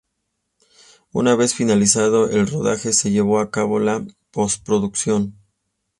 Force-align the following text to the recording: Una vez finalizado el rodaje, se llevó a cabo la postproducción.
Una 1.11 1.35
vez 1.35 1.53
finalizado 1.53 2.27
el 2.31 2.47
rodaje, 2.47 2.91
se 2.91 3.11
llevó 3.11 3.37
a 3.37 3.51
cabo 3.51 3.77
la 3.77 4.03
postproducción. 4.31 5.35